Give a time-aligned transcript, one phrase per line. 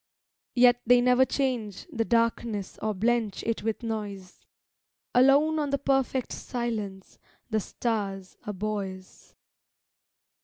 [0.55, 4.43] Yet they never change the darkness Or blench it with noise;
[5.13, 7.19] Alone on the perfect silence
[7.51, 9.35] The stars are buoys.